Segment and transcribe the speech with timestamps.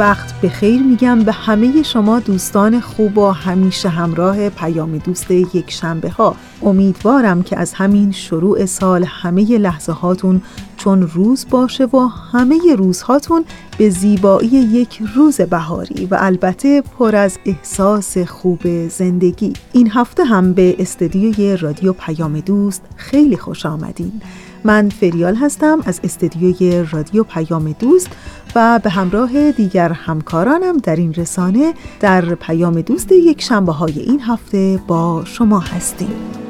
[0.00, 1.20] وقت به خیر میگم.
[1.20, 6.36] به همه شما دوستان خوب و همیشه همراه پیام دوست یک شنبه ها.
[6.62, 10.42] امیدوارم که از همین شروع سال همه لحظه هاتون
[10.76, 11.98] چون روز باشه و
[12.32, 13.44] همه روزهاتون
[13.78, 19.52] به زیبایی یک روز بهاری و البته پر از احساس خوب زندگی.
[19.72, 24.20] این هفته هم به استدیوی رادیو پیام دوست خیلی خوش آمدین.
[24.64, 28.10] من فریال هستم از استدیوی رادیو پیام دوست
[28.54, 34.20] و به همراه دیگر همکارانم در این رسانه در پیام دوست یک شنبه های این
[34.20, 36.49] هفته با شما هستیم.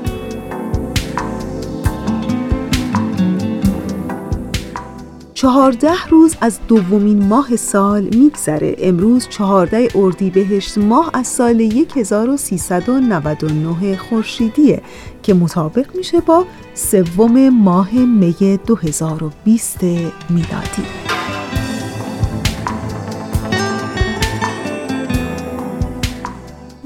[5.40, 8.76] چهارده روز از دومین ماه سال میگذره.
[8.78, 14.82] امروز چهارده اردیبهشت ماه از سال 1399 خورشیدیه
[15.22, 19.82] که مطابق میشه با سوم ماه می 2020
[20.30, 20.82] میلادی.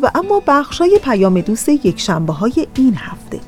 [0.02, 3.41] و اما بخشای پیام دوست یک شنبه های این هفته.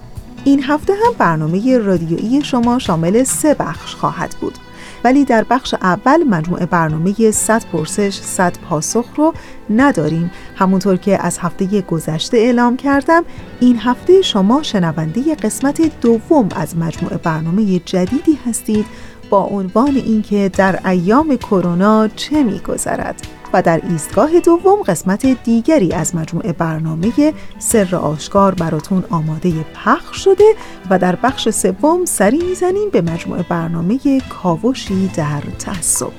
[0.45, 4.59] این هفته هم برنامه رادیویی شما شامل سه بخش خواهد بود.
[5.05, 9.34] ولی در بخش اول مجموعه برنامه 100 پرسش 100 پاسخ رو
[9.70, 10.30] نداریم.
[10.56, 13.24] همونطور که از هفته گذشته اعلام کردم
[13.61, 18.86] این هفته شما شنونده قسمت دوم از مجموعه برنامه جدیدی هستید
[19.30, 23.36] با عنوان اینکه در ایام کرونا چه میگذرد.
[23.52, 30.55] و در ایستگاه دوم قسمت دیگری از مجموعه برنامه سر آشکار براتون آماده پخش شده
[30.90, 33.98] و در بخش سوم سری می‌زنیم به مجموعه برنامه
[34.29, 36.12] کاوشی در تعصب.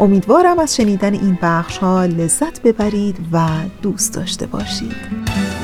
[0.00, 3.48] امیدوارم از شنیدن این بخش ها لذت ببرید و
[3.82, 5.59] دوست داشته باشید.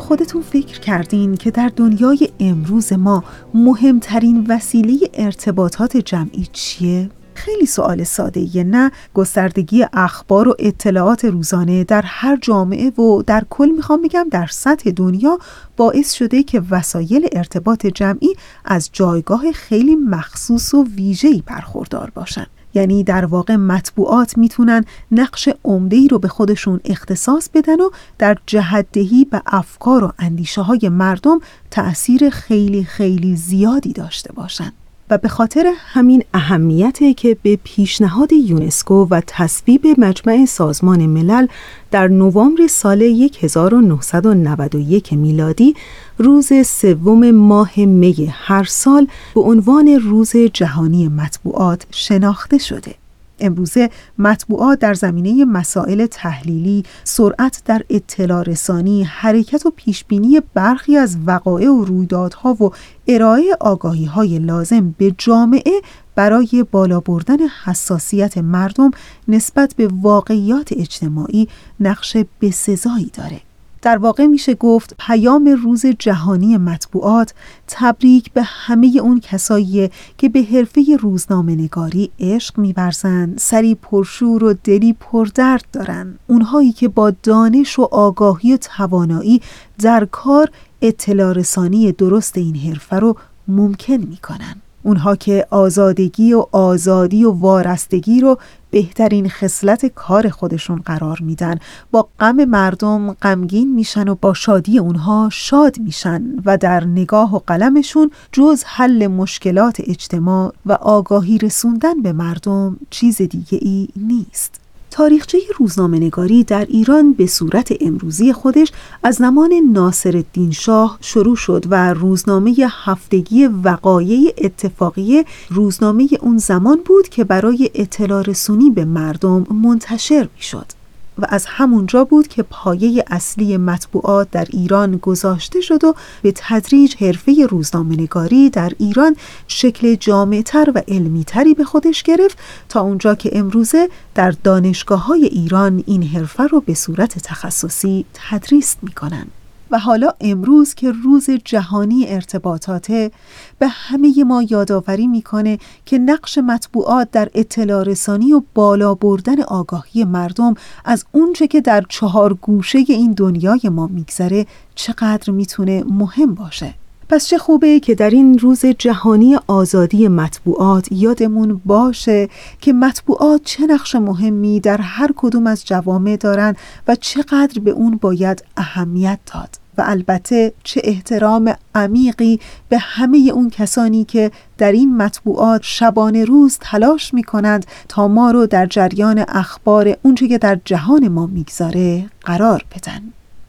[0.00, 8.04] خودتون فکر کردین که در دنیای امروز ما مهمترین وسیله ارتباطات جمعی چیه؟ خیلی سوال
[8.04, 14.02] ساده یه نه گستردگی اخبار و اطلاعات روزانه در هر جامعه و در کل می‌خوام
[14.02, 15.38] بگم در سطح دنیا
[15.76, 18.34] باعث شده که وسایل ارتباط جمعی
[18.64, 22.46] از جایگاه خیلی مخصوص و ویژه‌ای برخوردار باشن
[22.78, 29.24] یعنی در واقع مطبوعات می‌تونن نقش عمده‌ای رو به خودشون اختصاص بدن و در جهدهی
[29.24, 31.40] به افکار و اندیشه های مردم
[31.70, 34.72] تأثیر خیلی خیلی زیادی داشته باشند.
[35.10, 41.46] و به خاطر همین اهمیته که به پیشنهاد یونسکو و تصویب مجمع سازمان ملل
[41.90, 43.02] در نوامبر سال
[43.40, 45.74] 1991 میلادی
[46.18, 52.94] روز سوم ماه می هر سال به عنوان روز جهانی مطبوعات شناخته شده.
[53.40, 61.16] امروزه مطبوعات در زمینه مسائل تحلیلی، سرعت در اطلاع رسانی، حرکت و پیشبینی برخی از
[61.26, 62.70] وقایع و رویدادها و
[63.08, 65.80] ارائه آگاهی های لازم به جامعه
[66.14, 68.90] برای بالا بردن حساسیت مردم
[69.28, 71.48] نسبت به واقعیات اجتماعی
[71.80, 73.47] نقش بسزایی داره.
[73.82, 77.34] در واقع میشه گفت پیام روز جهانی مطبوعات
[77.68, 84.54] تبریک به همه اون کسایی که به حرفه روزنامه نگاری عشق میورزند سری پرشور و
[84.64, 86.18] دلی پردرد دارن.
[86.26, 89.42] اونهایی که با دانش و آگاهی و توانایی
[89.78, 90.50] در کار
[90.82, 93.16] اطلاع رسانی درست این حرفه رو
[93.48, 94.56] ممکن می‌کنن.
[94.88, 98.38] اونها که آزادگی و آزادی و وارستگی رو
[98.70, 101.58] بهترین خصلت کار خودشون قرار میدن.
[101.90, 107.38] با غم مردم غمگین میشن و با شادی اونها شاد میشن و در نگاه و
[107.46, 114.67] قلمشون جز حل مشکلات اجتماع و آگاهی رسوندن به مردم چیز دیگه ای نیست.
[114.90, 121.94] تاریخچه روزنامه‌نگاری در ایران به صورت امروزی خودش از زمان ناصر شاه شروع شد و
[121.94, 122.54] روزنامه
[122.84, 130.42] هفتگی وقایع اتفاقی روزنامه اون زمان بود که برای اطلاع رسونی به مردم منتشر می
[130.42, 130.77] شد.
[131.18, 136.96] و از همونجا بود که پایه اصلی مطبوعات در ایران گذاشته شد و به تدریج
[136.96, 139.16] حرفه روزنامه‌نگاری در ایران
[139.48, 142.38] شکل جامعتر و علمیتری به خودش گرفت
[142.68, 148.76] تا اونجا که امروزه در دانشگاه های ایران این حرفه رو به صورت تخصصی تدریس
[148.82, 149.30] می‌کنند.
[149.70, 153.10] و حالا امروز که روز جهانی ارتباطاته
[153.58, 160.04] به همه ما یادآوری می‌کنه که نقش مطبوعات در اطلاع رسانی و بالا بردن آگاهی
[160.04, 160.54] مردم
[160.84, 166.74] از اونچه که در چهار گوشه این دنیای ما میگذره چقدر می‌تونه مهم باشه.
[167.08, 172.28] پس چه خوبه که در این روز جهانی آزادی مطبوعات یادمون باشه
[172.60, 176.56] که مطبوعات چه نقش مهمی در هر کدوم از جوامع دارن
[176.88, 179.57] و چقدر به اون باید اهمیت داد.
[179.78, 186.58] و البته چه احترام عمیقی به همه اون کسانی که در این مطبوعات شبانه روز
[186.60, 192.10] تلاش می کنند تا ما رو در جریان اخبار اونچه که در جهان ما می‌گذاره
[192.24, 193.02] قرار بدن.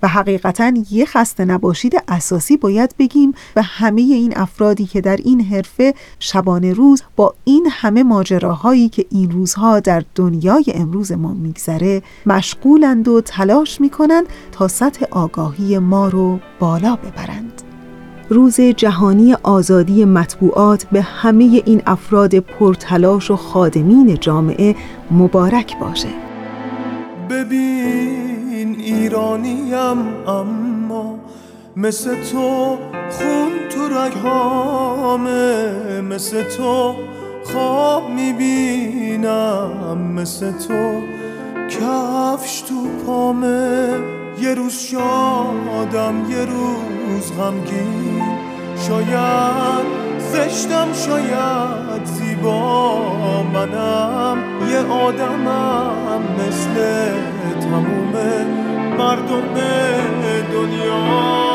[0.04, 5.42] و حقیقتا یه خسته نباشید اساسی باید بگیم و همه این افرادی که در این
[5.42, 12.02] حرفه شبانه روز با این همه ماجراهایی که این روزها در دنیای امروز ما میگذره
[12.26, 17.62] مشغولند و تلاش می‌کنند تا سطح آگاهی ما رو بالا ببرند.
[18.30, 24.76] روز جهانی آزادی مطبوعات به همه این افراد پرتلاش و خادمین جامعه
[25.12, 26.10] مبارک باشه.
[27.30, 31.20] ببین ایرانیم اما
[31.76, 32.78] مثل تو
[33.10, 36.96] خون تو رگهامه مثل تو
[37.44, 41.02] خواب می‌بینم مثل تو
[41.70, 43.96] کفش تو پامه.
[44.42, 48.24] یه روز شادم یه روز غمگین.
[48.88, 49.86] شاید
[50.20, 54.38] زشتم شاید زیبا منم.
[54.70, 56.74] یه آدمم مثل
[57.62, 58.46] تمومه
[58.98, 59.54] مردم
[60.54, 61.49] دنیا.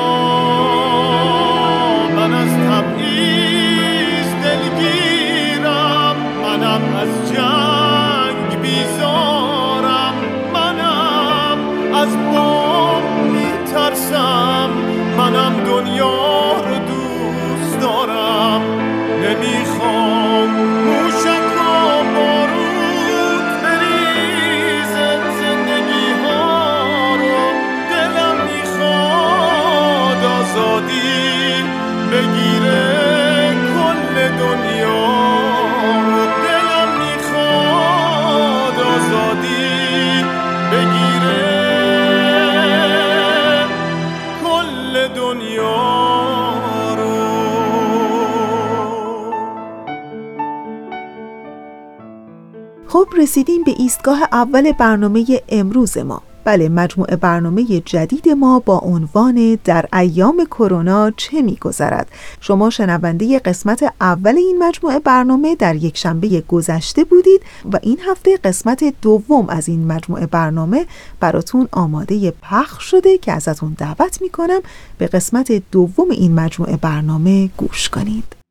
[53.17, 56.23] رسیدیم به ایستگاه اول برنامه امروز ما.
[56.45, 62.09] بله مجموعه برنامه جدید ما با عنوان در ایام کرونا چه میگذرد؟
[62.41, 68.37] شما شنونده قسمت اول این مجموعه برنامه در یک شنبه گذشته بودید و این هفته
[68.37, 70.87] قسمت دوم از این مجموعه برنامه
[71.21, 74.61] براتون آماده پخش شده که ازتون دعوت می‌کنم
[74.99, 78.44] به قسمت دوم این مجموعه برنامه گوش کنید.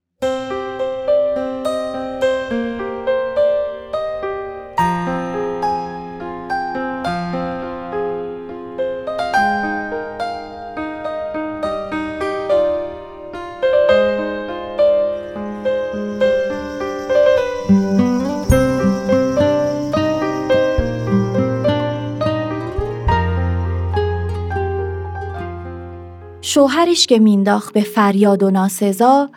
[26.54, 29.30] شوهرش که مینداخت به فریاد و ناسزا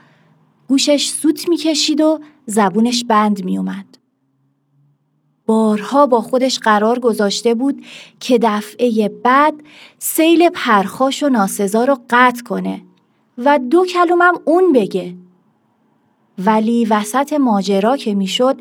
[0.69, 3.99] گوشش سوت می‌کشید و زبونش بند میومد.
[5.47, 7.85] بارها با خودش قرار گذاشته بود
[8.21, 9.55] که دفعه بعد
[9.99, 12.83] سیل پرخاش و ناسزا رو قطع کنه
[13.39, 15.15] و دو کلمم اون بگه.
[16.39, 18.61] ولی وسط ماجرا که می‌شد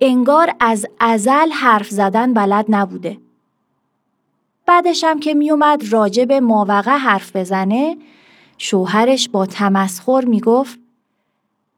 [0.00, 3.18] انگار از ازل حرف زدن بلد نبوده.
[4.66, 7.96] بعدشم که میومد راجع به ماوقع حرف بزنه
[8.58, 10.78] شوهرش با تمسخر می‌گفت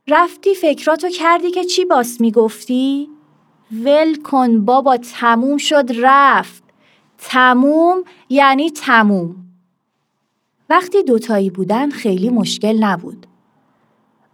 [0.09, 3.09] رفتی فکراتو کردی که چی باس می‌گفتی؟
[3.73, 6.63] ول کن بابا تموم شد رفت.
[7.19, 9.37] تموم یعنی تموم.
[10.71, 13.27] وقتی دوتایی بودن خیلی مشکل نبود.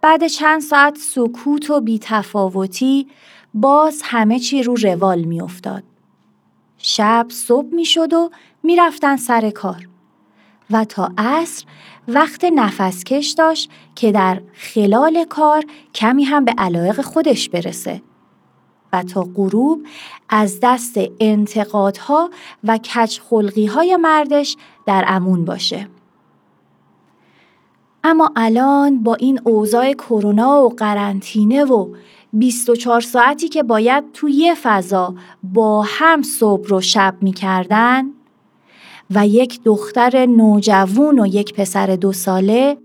[0.00, 3.06] بعد چند ساعت سکوت و بیتفاوتی
[3.54, 5.82] باز همه چی رو روال میافتاد.
[6.86, 8.30] شب صبح می شد و
[8.62, 9.88] می رفتن سر کار
[10.70, 11.64] و تا عصر
[12.08, 15.64] وقت نفس کش داشت که در خلال کار
[15.94, 18.02] کمی هم به علایق خودش برسه
[18.92, 19.86] و تا غروب
[20.28, 22.30] از دست انتقادها
[22.64, 23.20] و کج
[23.68, 25.88] های مردش در امون باشه.
[28.04, 31.94] اما الان با این اوضاع کرونا و قرنطینه و
[32.34, 38.04] 24 ساعتی که باید توی یه فضا با هم صبح رو شب می‌کردن
[39.10, 42.78] و یک دختر نوجوون و یک پسر دو ساله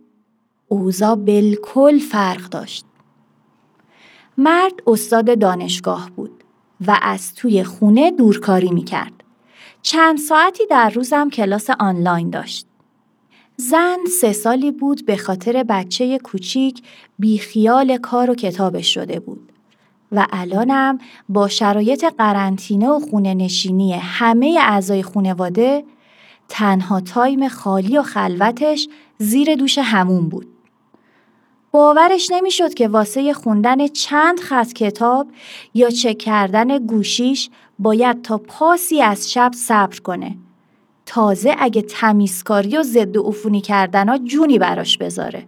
[0.68, 2.86] اوضاع بالکل فرق داشت.
[4.38, 6.44] مرد استاد دانشگاه بود
[6.88, 9.24] و از توی خونه دورکاری می‌کرد.
[9.82, 12.69] چند ساعتی در روزم کلاس آنلاین داشت.
[13.62, 16.82] زن سه سالی بود به خاطر بچه کوچیک
[17.20, 19.51] بیخیال کار و کتابش شده بود
[20.12, 20.98] و الانم
[21.30, 25.84] با شرایط قرنطینه و خونه نشینی همه اعضای خونواده
[26.50, 28.88] تنها تایم خالی و خلوتش
[29.18, 30.48] زیر دوش همون بود.
[31.72, 35.28] باورش نمی‌شد که واسه خوندن چند خط کتاب
[35.74, 37.50] یا چک کردن گوشیش
[37.80, 40.36] باید تا پاسی از شب صبر کنه.
[41.10, 45.48] تازه اگه تمیزکاری و ضد و عفونی کردن ها جونی براش بذاره.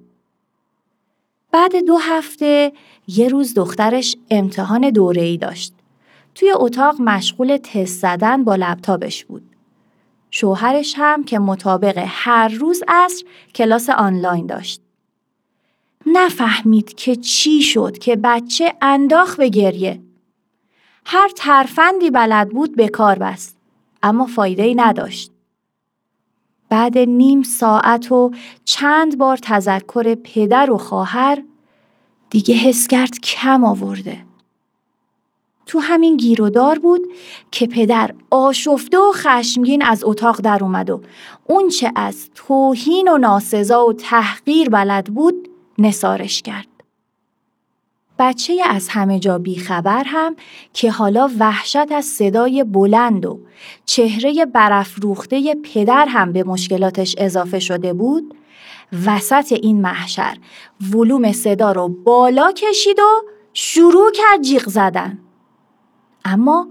[1.52, 2.74] بعد دو هفته
[3.08, 5.74] یه روز دخترش امتحان دوره ای داشت.
[6.36, 9.44] توی اتاق مشغول تست زدن با لپتاپش بود.
[10.32, 13.26] شوهرش هم که مطابق هر روز عصر
[13.56, 14.82] کلاس آنلاین داشت.
[16.06, 20.02] نفهمید که چی شد که بچه انداخ به گریه.
[21.06, 23.58] هر ترفندی بلد بود به کار بست.
[24.04, 25.32] اما فایده ای نداشت.
[26.72, 28.32] بعد نیم ساعت و
[28.66, 31.44] چند بار تذکر پدر و خواهر
[32.30, 34.18] دیگه حس کرد کم آورده.
[35.66, 37.02] تو همین گیرودار بود
[37.52, 41.02] که پدر آشفته و خشمگین از اتاق در اومد و
[41.48, 46.71] اون چه از توهین و ناسزا و تحقیر بلد بود نسارش کرد.
[48.24, 50.36] بچه از همه جا بیخبر هم
[50.74, 53.40] که حالا وحشت از صدای بلند و
[53.86, 58.36] چهره برافروخته پدر هم به مشکلاتش اضافه شده بود
[59.06, 60.38] وسط این محشر
[60.94, 63.22] ولوم صدا رو بالا کشید و
[63.54, 65.20] شروع کرد جیغ زدن.
[66.26, 66.68] اما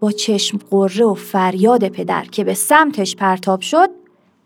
[0.00, 3.90] با چشم قره و فریاد پدر که به سمتش پرتاب شد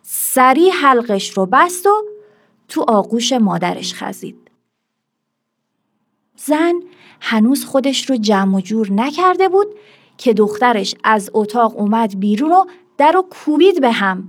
[0.03, 2.05] سریع حلقش رو بست و
[2.69, 4.42] تو آغوش مادرش خزید.
[6.47, 6.73] زن
[7.21, 9.67] هنوز خودش رو جمع و جور نکرده بود
[10.17, 12.65] که دخترش از اتاق اومد بیرون و
[12.99, 14.29] در رو کوبید به هم.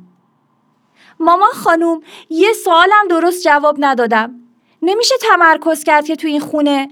[1.20, 4.36] مامان خانوم یه سوالم درست جواب ندادم.
[4.82, 6.88] نمیشه تمرکز کرد که تو این خونه؟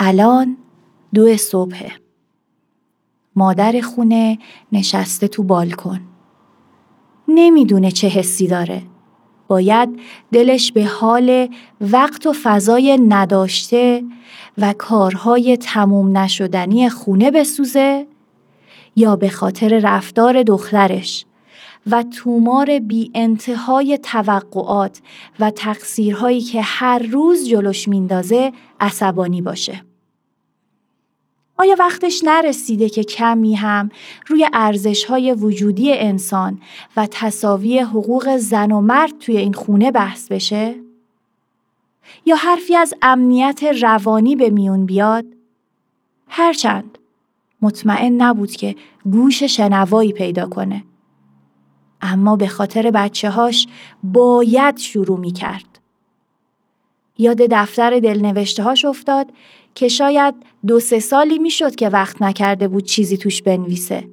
[0.00, 0.56] الان
[1.14, 1.92] دو صبحه.
[3.36, 4.38] مادر خونه
[4.72, 6.00] نشسته تو بالکن.
[7.28, 8.82] نمی‌دونه چه حسی داره.
[9.48, 10.00] باید
[10.32, 11.48] دلش به حال
[11.80, 14.04] وقت و فضای نداشته
[14.58, 18.06] و کارهای تموم نشدنی خونه بسوزه
[18.96, 21.24] یا به خاطر رفتار دخترش
[21.90, 25.00] و تومار بی انتهای توقعات
[25.40, 29.82] و تقصیرهایی که هر روز جلوش میندازه عصبانی باشه.
[31.56, 33.90] آیا وقتش نرسیده که کمی هم
[34.26, 36.60] روی ارزش های وجودی انسان
[36.96, 40.74] و تصاوی حقوق زن و مرد توی این خونه بحث بشه؟
[42.26, 45.24] یا حرفی از امنیت روانی به میون بیاد؟
[46.28, 46.98] هرچند
[47.62, 48.76] مطمئن نبود که
[49.12, 50.84] گوش شنوایی پیدا کنه.
[52.00, 53.66] اما به خاطر بچه هاش
[54.02, 55.74] باید شروع می کرد.
[57.18, 59.32] یاد دفتر دلنوشته هاش افتاد
[59.74, 60.34] که شاید
[60.66, 64.08] دو سه سالی می‌شد که وقت نکرده بود چیزی توش بنویسه.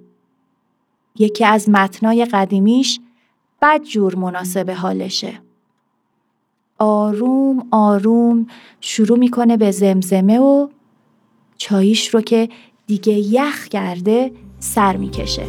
[1.20, 3.00] یکی از متنای قدیمیش
[3.62, 5.42] بد جور مناسب حالشه.
[6.80, 8.48] آروم آروم
[8.82, 10.68] شروع می‌کنه به زمزمه و
[11.58, 12.50] چاییش رو که
[12.88, 15.46] دیگه یخ کرده سر می‌کشه.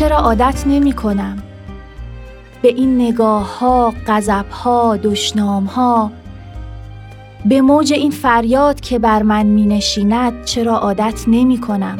[0.00, 1.42] چرا عادت نمی کنم؟
[2.62, 6.10] به این نگاه ها، غذب ها، دشنام ها
[7.44, 11.98] به موج این فریاد که بر من می نشیند چرا عادت نمی کنم؟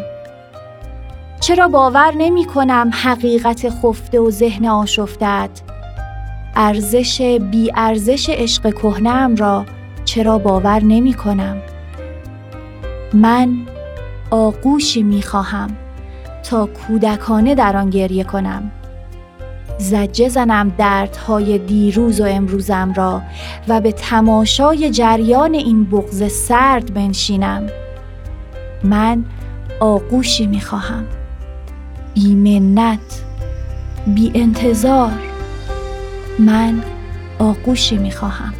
[1.40, 5.50] چرا باور نمی کنم حقیقت خفته و ذهن آشفتت
[6.57, 9.66] ارزش بی ارزش عشق کهنم را
[10.04, 11.57] چرا باور نمی کنم؟
[13.14, 13.57] من
[14.30, 15.76] آغوشی می خواهم
[16.42, 18.70] تا کودکانه در آن گریه کنم.
[19.78, 23.23] زجه زنم دردهای دیروز و امروزم را
[23.68, 27.66] و به تماشای جریان این بغز سرد بنشینم.
[28.85, 29.25] من
[29.80, 31.04] آغوشی می‌خواهم
[32.14, 33.25] بی منت
[34.06, 35.12] بی انتظار.
[36.38, 36.82] من
[37.38, 38.54] آغوشی می‌خواهم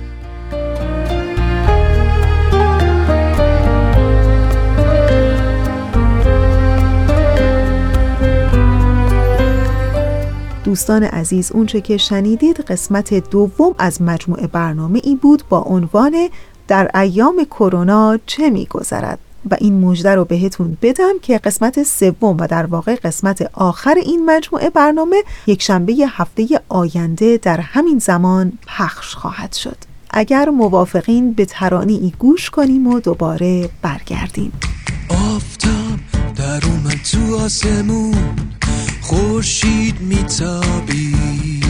[10.65, 16.29] دوستان عزیز اونچه که شنیدید قسمت دوم از مجموعه برنامه ای بود با عنوان
[16.69, 19.19] در ایام کرونا چه میگذرد؟
[19.51, 24.31] و این مژده رو بهتون بدم که قسمت سوم و در واقع قسمت آخر این
[24.31, 29.77] مجموعه برنامه یک شنبه هفته آینده در همین زمان پخش خواهد شد.
[30.11, 34.53] اگر موافقین به ترانی ای گوش کنیم و دوباره برگردیم.
[35.09, 36.01] آفتاب
[36.37, 38.60] در اومد تو آسمون.
[39.11, 41.65] خورشید میتابید.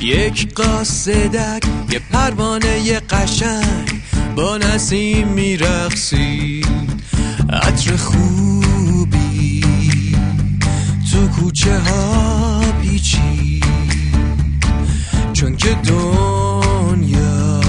[0.00, 1.62] یک قاصدک
[1.92, 4.02] یه پروانه قشنگ
[4.36, 6.66] با نسیم میرقصید.
[7.52, 9.64] عطر خوبی
[11.12, 13.64] تو کوچه ها پیچید.
[15.32, 17.60] چون که دنیا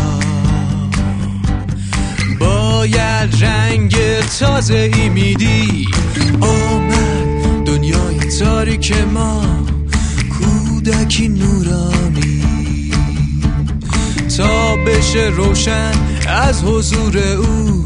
[2.39, 3.95] باید رنگ
[4.39, 5.87] تازه ای میدی
[8.41, 9.41] دنیای تاریک ما
[10.29, 12.43] کودکی نورانی.
[14.37, 15.91] تا بشه روشن
[16.27, 17.85] از حضور او.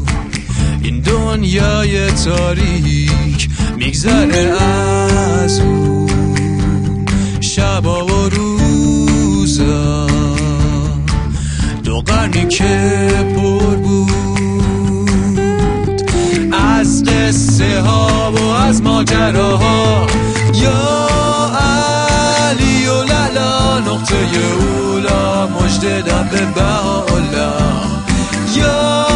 [0.82, 6.06] این دنیای تاریک میگذره از او.
[7.40, 10.06] شبا و روزا.
[11.84, 14.06] دو قرنی که پر بود.
[16.52, 20.06] از قصه ها و از ماجراها.
[20.62, 21.08] یا
[21.56, 27.52] علی و للا نقطه اولا مجد دم به بهاءالله.
[28.56, 29.06] یا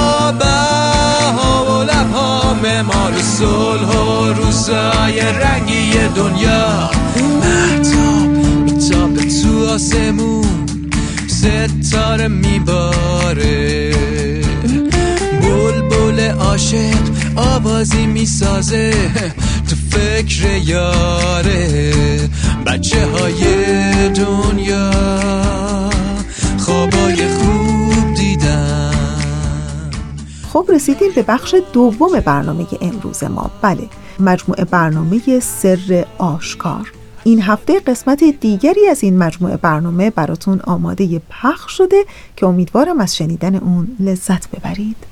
[0.41, 6.91] بها و لبها معمار صلح و روزای رنگی دنیا.
[7.17, 8.29] مهتاب
[8.65, 10.67] میتابه تو آسمون
[11.27, 13.95] ستاره میباره.
[15.43, 18.95] بلبل عاشق آوازی می‌سازه.
[19.91, 21.83] فکر یاره
[22.67, 23.43] بچه های
[24.09, 24.91] دنیا.
[26.59, 29.91] خوابای خوب دیدن
[30.53, 33.51] خب رسیدیم به بخش دوم برنامه امروز ما.
[33.63, 33.89] بله
[34.21, 36.93] مجموعه برنامه سر آشکار.
[37.25, 42.05] این هفته قسمت دیگری از این مجموعه برنامه براتون آماده پخش شده
[42.37, 45.10] که امیدوارم از شنیدن اون لذت ببرید.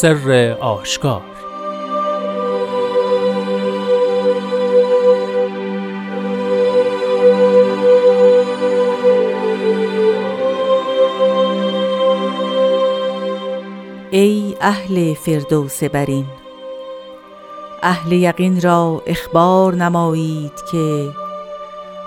[0.00, 1.22] سر آشکار.
[14.10, 16.26] ای اهل فردوس برین
[17.82, 21.08] اهل یقین را اخبار نمایید که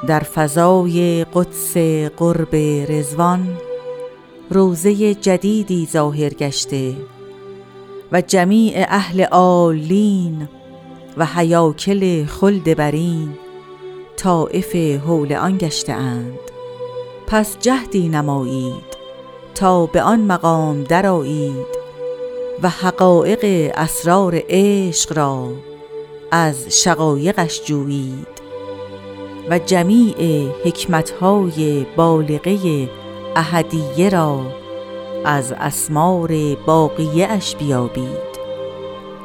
[0.07, 1.77] در فضای قدس
[2.17, 2.55] قرب
[2.91, 3.57] رضوان
[4.49, 7.12] روضه جدیدی ظاهر گشته.
[8.11, 10.47] و جمیع اهل عالین
[11.17, 13.33] و هیاکل خلد برین
[14.17, 16.39] طائف حول آن گشته اند.
[17.27, 18.93] پس جهدی نمایید
[19.55, 21.83] تا به آن مقام درآیید
[22.63, 25.49] و حقایق اسرار عشق را
[26.31, 28.27] از شقایقش جویید
[29.49, 32.89] و جمیع حکمتهای بالغه
[33.35, 34.62] احدیه را
[35.25, 38.33] از اسمار باقیه اش بیابید.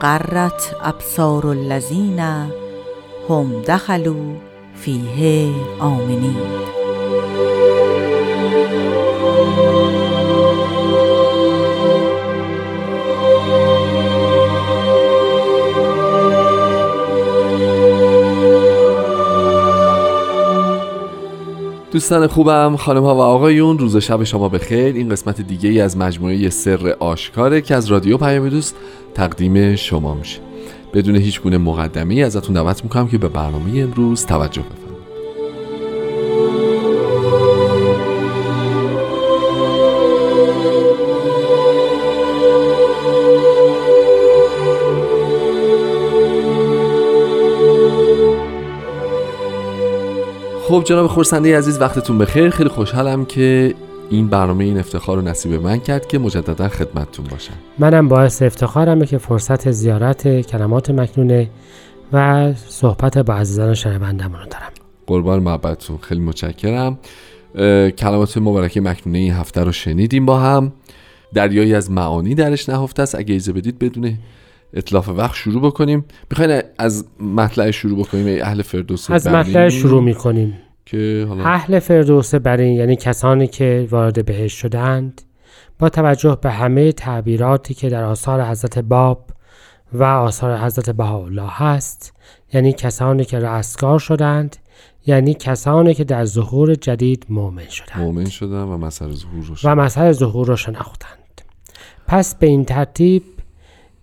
[0.01, 2.19] قرت ابصار الذین
[3.29, 4.35] هم دخلوا
[4.75, 6.37] فیه آمنین.
[21.93, 24.95] دوستان خوبم خانم ها و آقایون روز شب شما بخیر.
[24.95, 28.77] این قسمت دیگه ای از مجموعه سر آشکاره که از رادیو پیام دوست
[29.15, 30.41] تقدیم شما میشه.
[30.95, 34.88] بدون هیچ گونه مقدمی ازتون دعوت می‌کنم که به برنامه امروز توجه بفرمایید.
[50.69, 52.51] خب جناب خورسنده عزیز وقتتون بخیر.
[52.51, 53.75] خیلی خوشحالم که
[54.11, 57.53] این برنامه این افتخار رو نصیب من کرد که مجددا خدمتتون باشم.
[57.79, 61.51] منم باعث افتخارمه که فرصت زیارت کلمات مکنونه
[62.13, 64.73] و صحبت با عزیزان شنوندمون رو دارم.
[65.07, 65.99] قربان محبتتون.
[65.99, 66.99] خیلی متشکرم.
[67.99, 70.73] کلمات مبارکه مکنونه این هفته رو شنیدیم با هم.
[71.35, 73.15] دریایی از معانی درش نهفته است.
[73.15, 74.19] اگه اجازه بدید بدون
[74.73, 76.05] اطلاف وقت شروع بکنیم.
[76.31, 80.59] می‌خواین از مطلع شروع بکنیم اهل فردوس از؟ مطلع شروع می‌کنیم.
[80.87, 85.23] که حالا اهل فردوس برین یعنی کسانی که وارد بهشت شدند
[85.79, 89.31] با توجه به همه تعبیراتی که در آثار حضرت باب
[89.93, 92.13] و آثار حضرت بهاءالله هست
[92.53, 94.57] یعنی کسانی که رستگار شدند
[95.07, 100.13] یعنی کسانی که در ظهور جدید مؤمن شدند مؤمن شدن و مسئله ظهور رو و
[100.13, 101.43] ظهور را شناختند.
[102.07, 103.23] پس به این ترتیب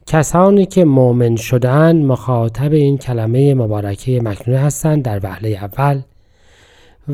[0.07, 6.01] کسانی که مؤمن شدند مخاطب این کلمه مبارکه مکنونه هستند در وهله اول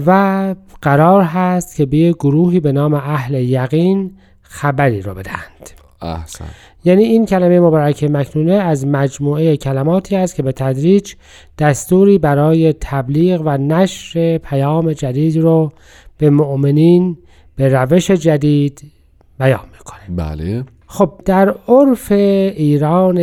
[0.05, 5.69] و قرار هست که به گروهی به نام اهل یقین خبری را بدهند.
[6.01, 6.45] احسن.
[6.85, 11.13] یعنی این کلمه مبارکه مکنونه از مجموعه کلماتی است که به تدریج
[11.57, 15.71] دستوری برای تبلیغ و نشر پیام جدید رو
[16.17, 17.17] به مؤمنین
[17.55, 18.91] به روش جدید
[19.39, 20.17] بیان می‌کنه.
[20.17, 20.63] بله.
[20.93, 23.17] خب در عرف ایران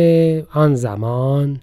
[0.53, 1.59] آن زمان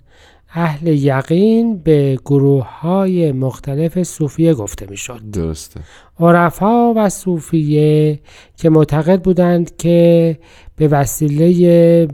[0.54, 5.20] اهل یقین به گروه های مختلف صوفیه گفته می‌شد.
[5.32, 5.80] درسته.
[6.20, 8.20] عرفا و صوفیه
[8.56, 10.38] که معتقد بودند که
[10.76, 12.08] به وسیله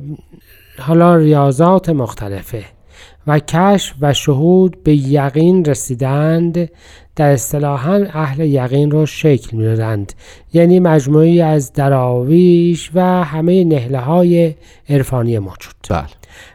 [0.78, 2.64] حالا ریاضات مختلفه
[3.26, 6.70] و کشف و شهود به یقین رسیدند
[7.16, 10.12] در اصطلاحا اهل یقین رو شکل می‌دادند.
[10.53, 14.55] یعنی مجموعی از دراویش و همه نهله های
[14.88, 15.75] عرفانی موجود.
[15.90, 16.07] بله.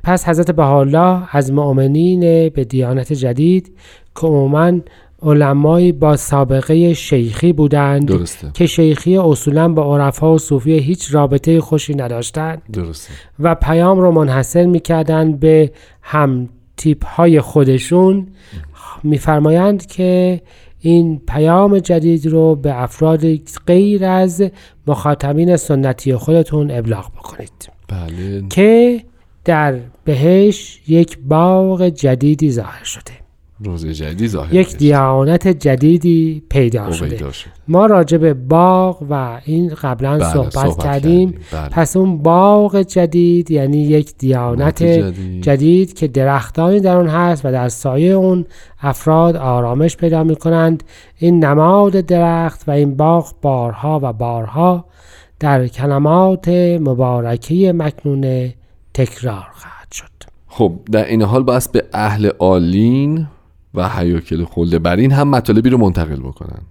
[0.04, 3.76] پس حضرت بهاءالله از مؤمنین به دیانت جدید
[4.16, 4.72] که عموما
[5.22, 8.52] علمایی با سابقه شیخی بودند درسته.
[8.54, 12.62] که شیخی اصولا با عرفا و صوفیه هیچ رابطه خوشی نداشتند.
[12.74, 13.14] درسته.
[13.40, 18.28] و پیام رو منحصر می‌کردند به هم تیپ های خودشون
[19.04, 20.42] میفرمایند که
[20.80, 23.26] این پیام جدید رو به افراد
[23.66, 24.44] غیر از
[24.88, 27.70] مخاطبین سنتی خودتون ابلاغ بکنید.
[27.88, 28.44] بله.
[28.50, 29.04] که
[29.46, 33.27] در بهش یک باغ جدیدی ظاهر شده.
[33.60, 34.78] روزه جدیدی ظاهر یک.
[34.78, 40.54] دیانت جدیدی پیدا شده اویدا شد ما راجع به باغ و این قبلا بله، صحبت,
[40.54, 41.40] صحبت کردیم.
[41.52, 41.70] بله.
[41.70, 45.44] پس اون باغ جدید یعنی یک دیانت جدید.
[45.44, 45.94] جدید.
[45.94, 48.46] که درختانی در اون هست و در سایه اون
[48.82, 50.84] افراد آرامش پیدا می کنند
[51.18, 54.86] این نماد درخت و این باغ بارها و بارها
[55.40, 56.48] در کلمات
[56.82, 58.54] مبارکه مکنونه
[58.94, 60.06] تکرار خواهد شد
[60.48, 63.28] خب در این حال باید به اهل آلین
[63.78, 66.62] و حیاکل خلده برین هم مطالبی رو منتقل بکنن.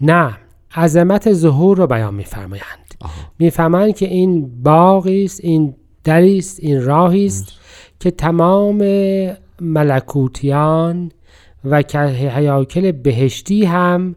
[0.00, 0.36] نه
[0.74, 2.94] عظمت ظهور رو بیان میفرمایند.
[3.38, 5.74] می‌فهمند که این باغی است این
[6.04, 7.52] دری است این راهی است
[8.00, 8.82] که تمام
[9.60, 11.12] ملکوتیان
[11.64, 14.16] و که حیاکل بهشتی هم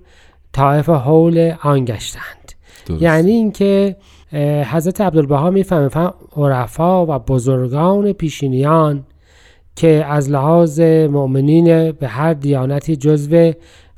[0.53, 2.51] طائف حول آن گشتند.
[2.86, 3.01] درست.
[3.01, 3.95] یعنی اینکه
[4.71, 9.03] حضرت عبدالبها می‌فهمند عرفا و بزرگان پیشینیان
[9.75, 10.79] که از لحاظ
[11.10, 13.51] مؤمنین به هر دیانتی جزو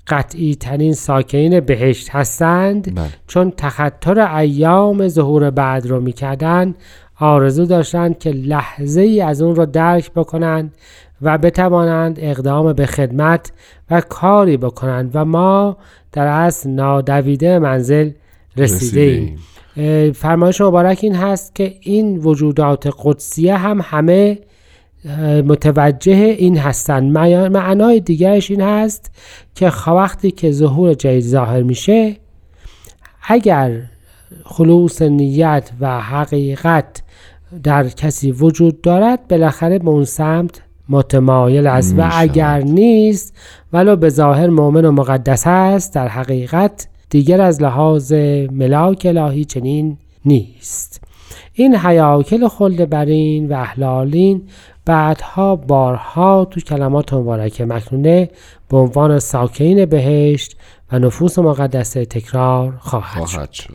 [0.08, 3.06] قطعی ترین ساکنین بهشت هستند بله.
[3.28, 6.76] چون تخطر ایام ظهور بعد رو می‌کردن
[7.20, 10.76] آرزو داشتند که لحظه ای از اون رو درک بکنند
[11.22, 13.52] و بتوانند اقدام به خدمت
[13.92, 15.78] و کاری بکنند و ما
[16.12, 18.12] در اصل نادویده منزل
[18.58, 19.38] رسیده ایم
[19.76, 20.12] رسیده‌ایم.
[20.12, 24.40] فرمایش مبارک این هست که این وجودات قدسیه هم همه
[25.46, 29.12] متوجه این هستند معیا- معنای دیگرش این هست
[29.56, 32.16] که وقتی که ظهور جدید ظاهر میشه
[33.28, 33.82] اگر
[34.46, 37.04] خلوص نیت و حقیقت
[37.64, 41.96] در کسی وجود دارد بالاخره به اون سمت متمایل است.
[41.98, 42.10] و.
[42.14, 43.34] اگر نیست
[43.74, 48.14] ولو به ظاهر مؤمن و مقدس است در حقیقت دیگر از لحاظ
[48.52, 51.02] ملاک الهی چنین نیست.
[51.54, 54.42] این حیاکل خلد برین و احلالین
[54.86, 58.30] بعدها بارها تو کلمات مبارکه مکنونه
[58.70, 60.58] به عنوان ساکین بهشت
[60.92, 63.70] و نفوس مقدسه تکرار خواهد خواهد شد.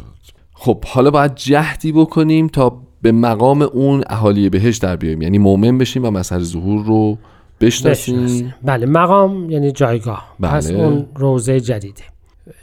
[0.53, 5.23] خب حالا باید جهدی بکنیم تا به مقام اون اهالی بهش در بیاییم.
[5.23, 7.19] یعنی مؤمن بشیم و مسئله ظهور رو
[7.61, 8.17] بشناسیم.
[8.17, 8.55] بشناسیم.
[8.63, 10.25] بله مقام یعنی جایگاه.
[10.41, 10.51] بله.
[10.51, 12.03] پس اون روزه جدیده.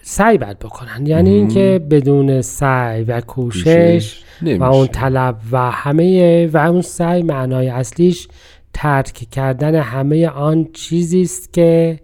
[0.02, 1.06] سعی باید بکنن.
[1.06, 4.25] یعنی اینکه بدون سعی و کوشش.
[4.40, 4.66] کوشش و نمیشه.
[4.66, 8.28] اون طلب و همه و اون سعی معنای اصلیش
[8.74, 12.00] ترک کردن همه آن چیزی است که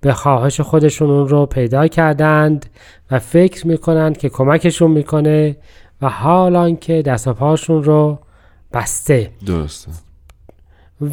[0.00, 2.66] به خواهش خودشون اون رو پیدا کردند
[3.10, 5.56] و فکر می‌کنند که کمکشون می‌کنه
[6.02, 8.18] و حالان که دست و پاشون رو
[8.72, 9.30] بسته.
[9.46, 9.90] درسته.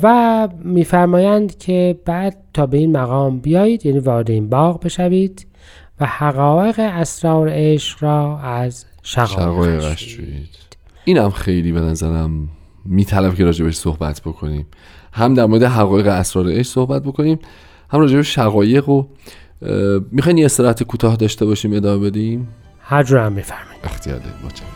[0.04, 5.48] و میفرمایند که بعد تا به این مقام بیایید یعنی وارد این باغ بشوید
[6.00, 10.50] و حقایق اسرار عشق را از شقایقش جویید
[11.06, 12.50] این هم خیلی به نظرم
[12.86, 14.66] میطلب که راجبش صحبت بکنیم.
[15.14, 17.40] هم در مورد حقایق اسرار عشق صحبت بکنیم
[17.90, 19.04] هم راجب شقایق و
[20.12, 22.48] می‌خواین یه استراحت کوتاه داشته باشیم ادامه بدیم؟
[22.80, 23.82] هر جور هم میفرمایید.
[23.84, 24.73] اختیار دارید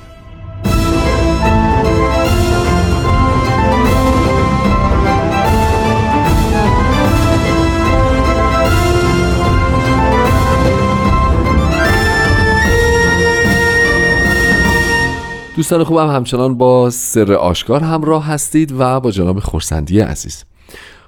[15.58, 20.44] دوستان خوبم همچنان با سر آشکار همراه هستید و با جناب خورسندی عزیز.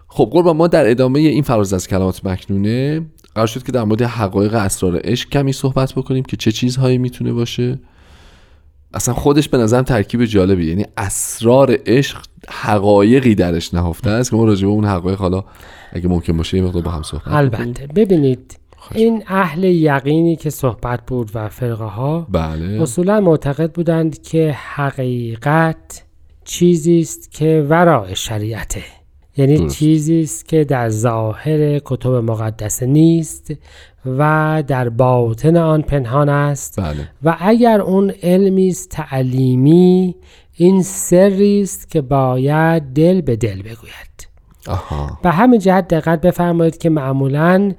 [0.07, 4.01] خب قربان ما در ادامه این فراز از کلمات مکنونه قرار شد که در مورد
[4.01, 7.79] حقایق اسرار عشق کمی صحبت بکنیم که چه چیزهایی می‌تونه باشه.
[8.93, 12.17] اصلا خودش به نظرم ترکیب جالبی یعنی اسرار عشق
[12.49, 15.43] حقایقی درش نهفته است که ما راجع به اون حقایق حالا
[15.93, 17.27] اگه ممکن باشه یه مقدار با هم صحبت.
[17.27, 17.88] البته.
[17.88, 18.59] ببینید
[18.95, 22.82] این اهل یقینی که صحبت بود و فرقه ها بله.
[22.82, 26.04] اصولا معتقد بودند که حقیقت
[26.43, 28.84] چیزی است که ورای شریعته.
[29.38, 29.69] یعنی.
[29.69, 33.54] چیزی است که در ظاهر کتب مقدسه نیست
[34.06, 36.80] و در باطن آن پنهان است.
[36.80, 37.10] بله.
[37.23, 40.15] و اگر اون علمی است تعلیمی
[40.56, 44.10] این سری است که باید دل به دل بگوید.
[44.67, 45.19] آها.
[45.23, 47.73] به همین جهت دقت بفرمایید که معمولا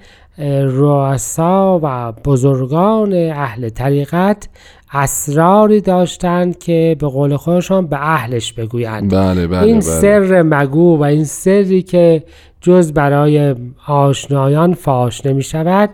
[0.65, 4.49] رؤسا و بزرگان اهل طریقت
[4.93, 9.15] اسراری داشتند که به قول خودشان به اهلش بگویند.
[9.15, 9.81] بله بله این بله.
[9.81, 12.25] سر مگو و این سری که
[12.61, 13.55] جز برای
[13.87, 15.91] آشنایان فاش نمی شود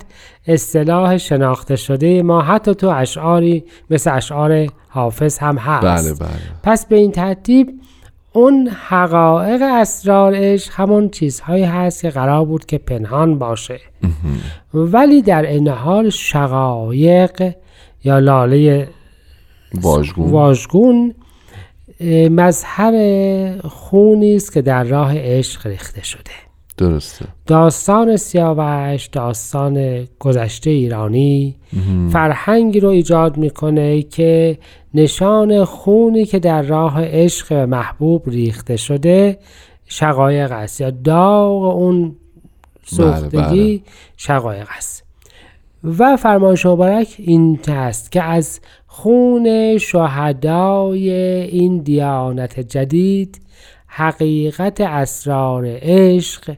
[0.46, 6.18] اصطلاح شناخته شده ما حتی تو اشعاری مثل اشعار حافظ هم هست.
[6.20, 6.38] بله بله.
[6.62, 7.80] پس به این ترتیب
[8.36, 13.80] اون حقایق اسرارش همون چیزهایی هست که قرار بود که پنهان باشه.
[14.74, 17.54] ولی در این حال شقایق
[18.04, 18.88] یا لاله
[19.74, 20.30] واژگون.
[20.30, 21.14] واژگون
[22.30, 22.92] مظهر
[23.68, 26.45] خونی است که در راه عشق ریخته شده.
[26.76, 27.26] درسته.
[27.46, 31.56] داستان سیاوش داستان گذشته ایرانی
[32.12, 34.58] فرهنگی رو ایجاد می‌کنه که
[34.94, 39.38] نشان خونی که در راه عشق محبوب ریخته شده
[39.86, 42.16] شقایق است یا داغ اون
[42.84, 43.82] سوختگی
[44.16, 45.04] شقایق است.
[45.98, 51.10] و فرمایش مبارک این است که از خون شهدای
[51.40, 53.40] این دیانت جدید
[53.86, 56.54] حقیقت اسرار عشق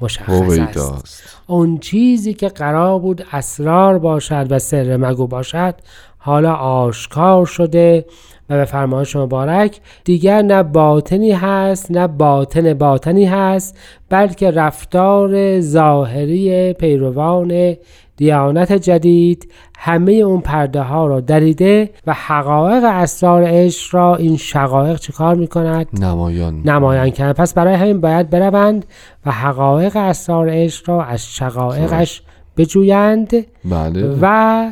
[0.00, 1.22] مشخص است.
[1.46, 5.74] اون چیزی که قرار بود اسرار باشد و سر مگو باشد
[6.18, 8.04] حالا آشکار شده
[8.50, 16.72] و به فرمایش مبارک دیگر نه باطنی هست نه باطن باطنی هست بلکه رفتار ظاهری
[16.72, 17.76] پیروان
[18.18, 24.98] دیانت جدید همه اون پرده ها را دریده و حقایق اسرار عشق را این شقایق
[24.98, 26.62] چیکار می‌کند؟ نمایان.
[26.64, 28.86] نمایان کرد پس برای همین باید بروند
[29.26, 32.22] و حقایق اسرار عشق را از شقایقش
[32.56, 34.16] بجویند بله.
[34.20, 34.70] و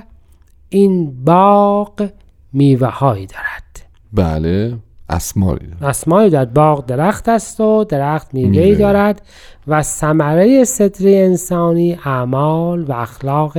[0.69, 2.09] این باغ
[2.53, 3.87] میوه هایی دارد.
[4.13, 4.75] بله.
[5.09, 5.91] اسماری داره.
[5.91, 8.75] اسمایی دارد باغ درخت است و درخت میوه.
[8.75, 9.23] دارد
[9.67, 13.59] و ثمره صدری انسانی اعمال و اخلاق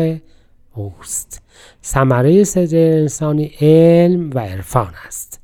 [0.75, 1.41] اوست
[1.83, 5.41] ثمره صدری انسانی علم و عرفان است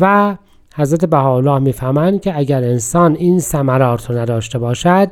[0.00, 0.36] و
[0.76, 5.10] حضرت بهاءالله می‌فهمند که اگر انسان این ثمرات رو نداشته باشد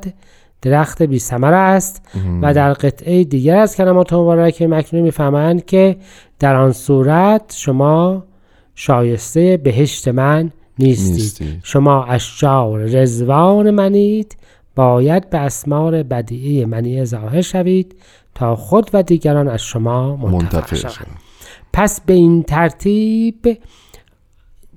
[0.62, 2.02] درخت بی ثمره است
[2.42, 5.96] و در قطعه دیگر از کلمات مبارکه مکنون می‌فهمند که
[6.38, 8.24] در آن صورت شما
[8.74, 11.60] شایسته بهشت من نیستید نیستی.
[11.62, 14.36] شما اشجار رزوان منید
[14.76, 17.94] باید به اسمار بدیعی منی ظاهر شوید
[18.34, 21.06] تا خود و دیگران از شما منتفع شوند.
[21.72, 23.58] پس به این ترتیب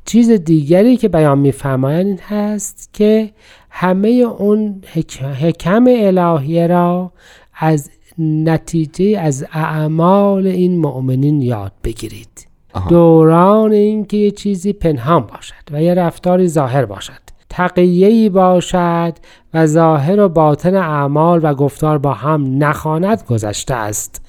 [0.05, 3.31] چیز دیگری که بیان میفرمایند این هست که
[3.69, 7.12] همه اون حک- حکم الهیه را
[7.55, 12.47] از نتیجه از اعمال این مؤمنین یاد بگیرید.
[12.89, 17.25] دوران اینکه یه چیزی پنهان باشد و یه رفتاری ظاهر باشد.
[17.49, 19.13] تقیهی باشد
[19.53, 24.21] و ظاهر و باطن اعمال و گفتار با هم نخواند گذشته است.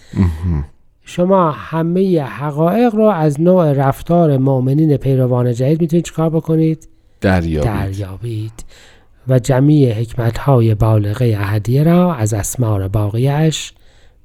[1.03, 6.89] شما همه حقایق رو از نوع رفتار مؤمنین پیروان جدید می‌تونید چیکار بکنید؟
[7.21, 7.73] دریابید.
[7.73, 8.65] دریابید.
[9.29, 13.73] و جمیع حکمتهای بالغه اهدیه را از اسمار باقیش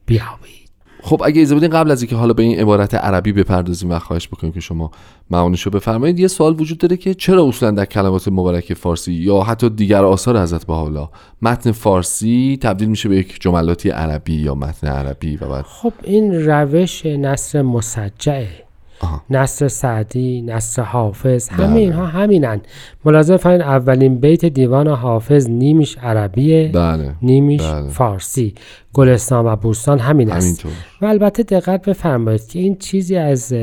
[0.05, 0.60] بیابید.
[1.01, 4.27] خب اگه اجازه بدین قبل از اینکه حالا به این عبارت عربی بپردازیم و خواهش
[4.27, 4.91] بکنیم که شما
[5.29, 9.69] معانیشو بفرمایید یه سوال وجود داره که چرا اصولا در کلمات مبارک فارسی یا حتی
[9.69, 11.09] دیگر آثار حضرت بهاءالله
[11.41, 16.45] متن فارسی تبدیل میشه به یک جملاتی عربی یا متن عربی و بعد؟ خب این
[16.45, 18.70] روش نصر مسجعه.
[19.01, 19.21] آها.
[19.29, 21.75] نصر سعدی نصر حافظ همه بله.
[21.75, 22.61] اینها همینن.
[23.05, 27.15] ملاحظه فرمایید اولین بیت دیوان حافظ نیمیش عربیه بله.
[27.21, 27.89] نیمیش بله.
[27.89, 28.53] فارسی.
[28.93, 30.71] گلستان و بوستان همین است همینطور.
[31.01, 33.53] و البته دقت بفرمایید که این چیزی از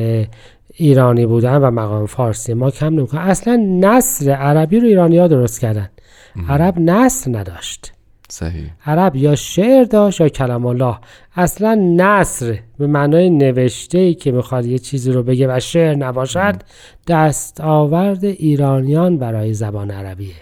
[0.75, 5.61] ایرانی بودن و مقام فارسی ما کم نمی‌کنه اصلا نصر عربی رو ایرانی ها درست
[5.61, 5.89] کردن.
[6.49, 7.93] عرب نصر نداشت.
[8.31, 8.71] صحیح.
[8.87, 10.97] عرب یا شعر داشت یا کلام الله.
[11.37, 16.55] اصلا نصر به معنای نوشته ای که می‌خواد یه چیزی رو بگه و شعر نباشد
[17.09, 20.35] دستاورد ایرانیان برای زبان عربیه.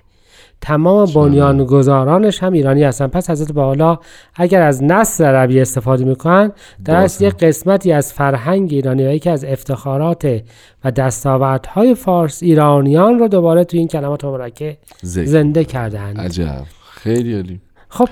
[0.60, 3.06] تمام بنیانگذارانش هم ایرانی هستن.
[3.06, 3.98] پس حضرت بالا
[4.34, 6.52] اگر از نصر عربی استفاده می‌کنن
[6.84, 10.42] در اصل یک قسمتی از فرهنگ ایرانی و یکی از افتخارات
[10.84, 14.78] و دستاوردهای فارس ایرانیان رو دوباره تو این کلمات مبارکه.
[15.02, 16.62] زنده کردند عجب.
[16.90, 17.60] خیلی عالی.
[17.88, 18.08] خب.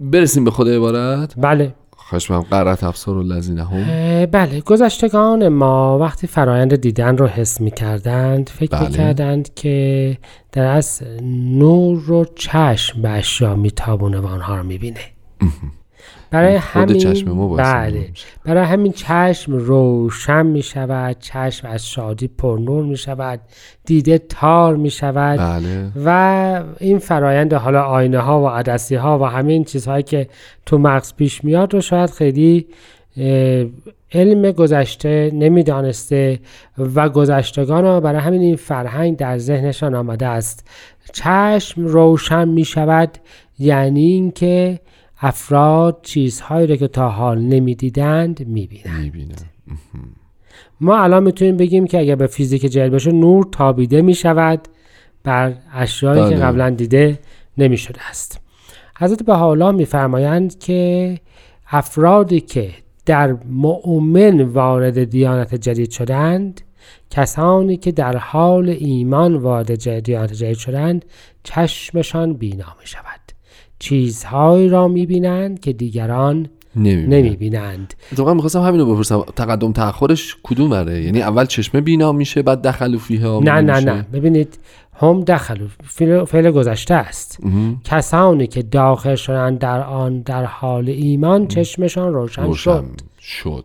[0.00, 1.74] برسیم به خود عبارت؟ بله.
[1.96, 4.26] خواهش می‌کنم قرأت افسار و لذینه هم.
[4.26, 4.60] بله.
[4.60, 8.88] گذشتگان ما وقتی فرایند دیدن رو حس می کردند فکر بله.
[8.88, 10.18] می کردند که
[10.52, 11.02] در از
[11.58, 15.00] نور رو چشم به اشیا می تابونه و آنها رو می بینه
[16.34, 18.08] برای همین چشم ما بله.
[18.44, 23.40] برای همین چشم روشن می شود چشم از شادی پرنور می شود
[23.84, 25.90] دیده تار می شود بله.
[26.04, 30.28] و این فرایند حالا آینه ها و عدسی ها و همه این چیزهایی که
[30.66, 32.66] تو مغز پیش میاد رو شاید خیلی
[34.12, 36.40] علم گذشته نمی‌دانسته
[36.94, 40.68] و گذشتگان ها برای همین این فرهنگ در ذهنشان آمده است.
[41.12, 43.18] چشم روشن می شود
[43.58, 44.80] یعنی اینکه
[45.26, 49.00] افراد چیزهایی رو که تا حال نمی‌دیدند می‌بینند.
[49.00, 49.34] می‌بینم
[50.80, 54.60] ما الان می‌تونیم بگیم که اگر به فیزیک جل بشه نور تابیده می شود
[55.24, 56.44] بر اشیایی که بله.
[56.44, 57.18] قبلا دیده
[57.58, 58.40] نمی شده است.
[58.98, 61.18] حضرت بهاءالله میفرمایند که
[61.70, 62.70] افرادی که
[63.06, 66.60] در مؤمن وارد دیانت جدید شدند
[67.10, 71.04] کسانی که در حال ایمان وارد دیانت جدید شدند
[71.42, 73.23] چشمشان بینا می شود
[73.84, 79.20] چیزهایی را می بینند که دیگران نمی‌بینم نمی بینند اتفاقا می‌خواستم همین رو بپرسم.
[79.36, 83.74] تقدم تاخرش کدوم بره یعنی اول چشمه بینا میشه بعد دخل فیه ها نه نه
[83.74, 84.58] میشه؟ نه ببینید
[85.00, 87.38] هم دخلو فعل, فعل گذشته است.
[87.84, 93.00] کسانی که داخل شدن در آن در حال ایمان چشمشان روشن, روشن شد.
[93.20, 93.64] شد.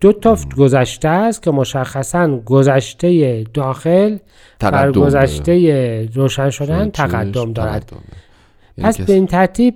[0.00, 4.16] دو تا گذشته است که مشخصا گذشته داخل
[4.60, 4.92] بر.
[4.92, 7.82] گذشته روشن شدن تقدم دارد.
[7.82, 8.00] تقدمه.
[8.80, 9.74] پس به این ترتیب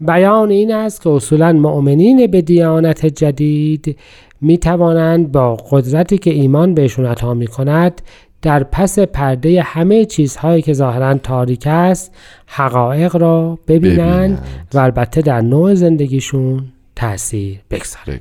[0.00, 3.98] بیان این است که اصولا مؤمنین به دیانت جدید
[4.40, 8.02] می توانند با قدرتی که ایمان بهشون عطا می کند
[8.42, 12.14] در پس پرده همه چیزهایی که ظاهرا تاریک است
[12.46, 14.68] حقایق را ببینند ببینند.
[14.74, 16.64] و البته در نوع زندگیشون
[16.96, 18.20] تاثیر بگذارند.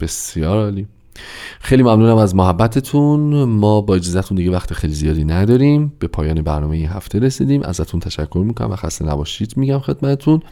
[0.00, 0.86] بسیار عالی.
[1.60, 3.44] خیلی ممنونم از محبتتون.
[3.44, 5.92] ما با اجازهتون دیگه وقت خیلی زیادی نداریم.
[5.98, 7.62] به پایان برنامه این هفته رسیدیم.
[7.62, 10.42] ازتون تشکر می‌کنم و خسته نباشید میگم خدمتتون.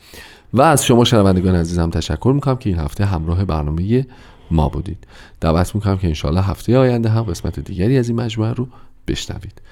[0.54, 4.06] و از شما شنوندگان عزیزم تشکر می‌کنم که این هفته همراه برنامه
[4.50, 5.06] ما بودید.
[5.40, 8.68] دعوت می‌کنم که انشالله هفته آینده هم قسمت دیگری از این مجموعه رو
[9.08, 9.62] بشنوید.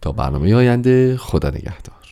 [0.00, 2.03] تا برنامه آینده خدا نگهدار.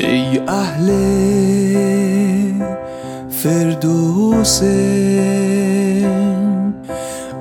[0.00, 0.90] ای اهل
[3.30, 4.62] فردوس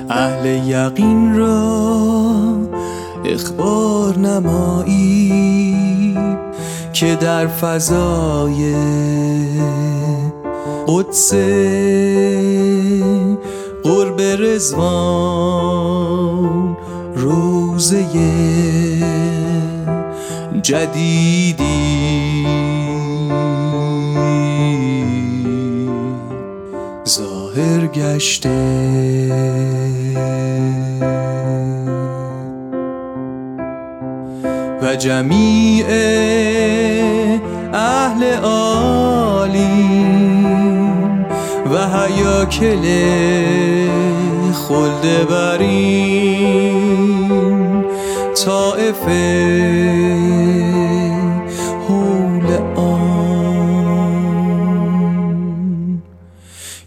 [0.10, 2.58] اهل یقین را
[3.26, 6.18] اخبار نمایی
[6.94, 8.76] که در فضای
[10.88, 11.34] قدس
[13.90, 15.88] قرب رزوان
[17.16, 18.06] روزه
[20.62, 22.46] جدیدی.
[27.08, 28.60] ظاهر گشته.
[34.82, 35.86] و جمیع
[37.74, 40.10] اهل عالی
[41.72, 42.86] و حیاکل
[44.70, 46.60] خلد برین
[48.46, 49.50] طائفه
[51.88, 53.80] حول آن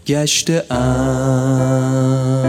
[0.07, 2.42] گشته پس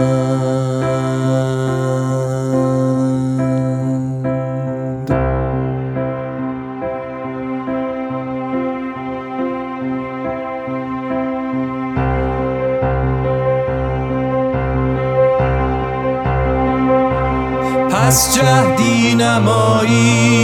[18.45, 20.39] جهدی نمایید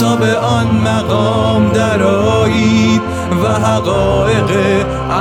[0.00, 3.02] تا به آن مقام درایید
[3.42, 4.50] و حقایق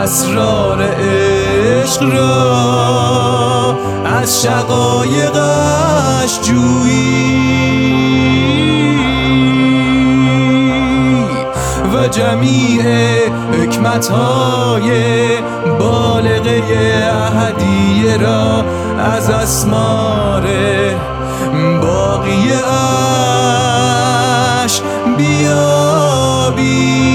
[0.03, 7.37] اسرار عشق را از شقایقش جویید
[11.93, 12.83] و جمیع
[13.61, 14.89] حکمتهای
[15.79, 16.61] بالغه
[17.13, 18.65] اهدیه را
[18.99, 20.47] از اسمار
[25.17, 27.07] اش بیابی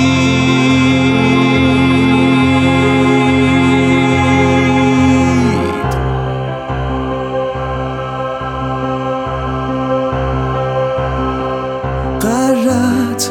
[12.20, 13.30] قرت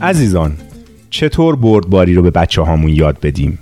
[0.00, 0.56] عزیزان
[1.10, 3.58] چطور بردباری رو به بچه هامون یاد بدیم؟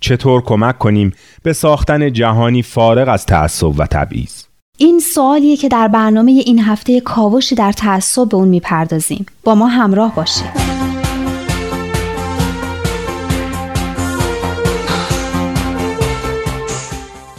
[0.00, 1.12] چطور کمک کنیم
[1.42, 4.42] به ساختن جهانی فارغ از تعصب و تبعیض؟
[4.78, 9.66] این سوالیه که در برنامه این هفته کاوشی در تعصب به اون می‌پردازیم با ما
[9.66, 10.76] همراه باشید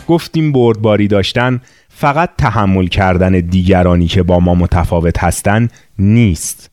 [0.07, 5.67] گفتیم بردباری داشتن فقط تحمل کردن دیگرانی که با ما متفاوت هستن
[5.99, 6.69] نیست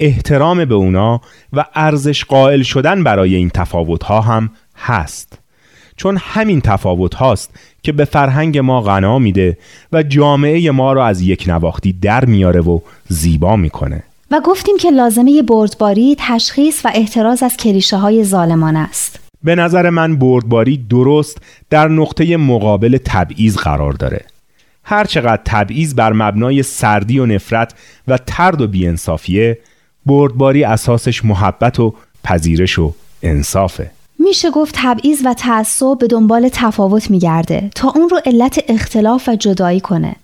[0.00, 1.20] احترام به اونا
[1.52, 5.38] و ارزش قائل شدن برای این تفاوت ها هم هست.
[5.96, 7.50] چون همین تفاوت هاست
[7.82, 9.58] که به فرهنگ ما غنا میده
[9.92, 14.02] و جامعه ما رو از یک نواختی در میاره و زیبا می‌کنه.
[14.30, 19.20] و گفتیم که لازمه بردباری تشخیص و احتراز از کلیشه های ظالمان است.
[19.44, 21.38] به نظر من بردباری درست
[21.70, 24.24] در نقطه مقابل تبعیض قرار داره.
[24.84, 27.74] هرچقدر تبعیض بر مبنای سردی و نفرت
[28.08, 29.58] و ترد و بیانصافیه
[30.06, 31.94] بردباری اساسش محبت و
[32.24, 32.92] پذیرش و
[33.22, 33.90] انصافه.
[34.18, 39.36] میشه گفت تبعیض و تعصب به دنبال تفاوت میگرده تا اون رو علت اختلاف و
[39.36, 40.16] جدایی کنه.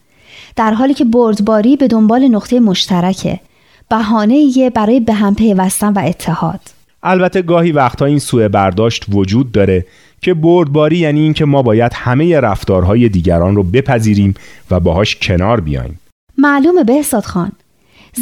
[0.56, 3.40] در حالی که بردباری به دنبال نقطه مشترکه
[3.88, 6.60] بهانه برای به هم پیوستن و اتحاد.
[7.02, 9.86] البته گاهی وقتا این سوء برداشت وجود داره
[10.20, 14.34] که بردباری یعنی اینکه ما باید همه رفتارهای دیگران رو بپذیریم
[14.70, 16.00] و باهاش کنار بیایم.
[16.38, 17.52] معلومه بهزاد خان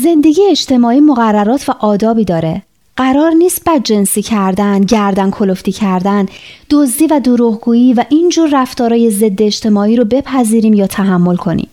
[0.02, 2.62] زندگی اجتماعی مقررات و آدابی داره
[2.96, 6.26] قرار نیست بد جنسی کردن، گردن کلفتی کردن،
[6.70, 11.68] دزدی و دروغگویی و اینجور رفتارهای ضد اجتماعی رو بپذیریم یا تحمل کنیم.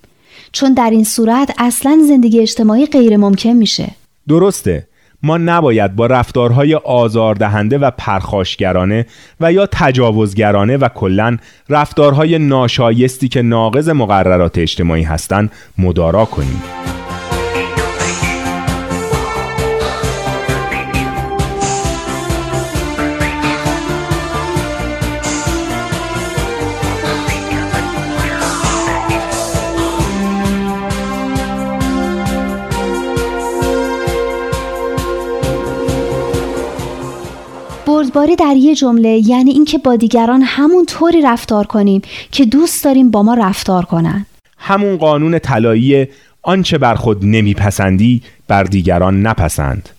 [0.52, 3.88] چون در این صورت اصلا زندگی اجتماعی غیر ممکن میشه.
[4.28, 4.88] درسته.
[5.24, 9.06] ما نباید با رفتارهای آزاردهنده و پرخاشگرانه
[9.40, 11.38] و یا تجاوزگرانه و کلا
[11.70, 16.81] رفتارهای ناشایستی که ناقض مقررات اجتماعی هستند مدارا کنیم.
[38.12, 42.02] بردباری در یه جمله یعنی اینکه با دیگران همون طوری رفتار کنیم
[42.32, 44.26] که دوست داریم با ما رفتار کنن.
[44.58, 46.08] همون قانون طلایی
[46.42, 49.90] آنچه بر خود نمیپسندی بر دیگران نپسند.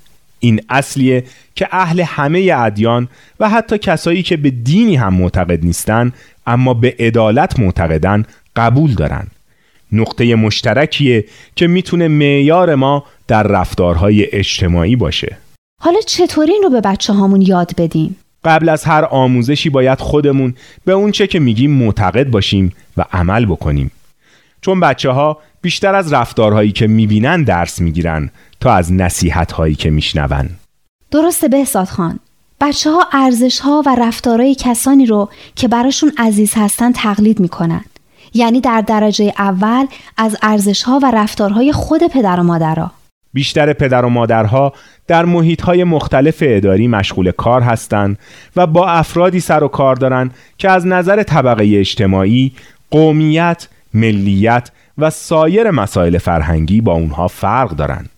[0.41, 3.09] این اصلیه که اهل همه ادیان
[3.41, 6.13] و حتی کسایی که به دینی هم معتقد نیستن
[6.47, 8.25] اما به عدالت معتقدن
[8.57, 9.27] قبول دارن.
[9.93, 11.25] نقطه مشترکیه
[11.57, 15.37] که می‌تونه معیار ما در رفتارهای اجتماعی باشه.
[15.85, 20.55] حالا چطوری این رو به بچه هامون یاد بدیم؟ قبل از هر آموزشی باید خودمون
[20.85, 23.91] به اون چه که میگیم معتقد باشیم و عمل بکنیم.
[24.61, 28.31] چون بچه ها بیشتر از رفتارهایی که می‌بینن درس می‌گیرن
[28.61, 30.51] تا از نصیحت هایی که میشنون.
[31.11, 32.19] درسته بهزاد خان.
[32.61, 37.85] بچه ها ارزش ها و رفتارهای کسانی رو که براشون عزیز هستن تقلید می‌کنن.
[38.35, 42.93] یعنی در درجه اول از ارزش ها و رفتارهای خود پدر و مادرها.
[43.33, 44.73] بیشتر پدر و مادرها
[45.07, 48.19] در محیط های مختلف اداری مشغول کار هستند
[48.57, 52.53] و با افرادی سر و کار دارند که از نظر طبقه اجتماعی،
[52.91, 58.11] قومیت، ملیت و سایر مسائل فرهنگی با اونها فرق دارند.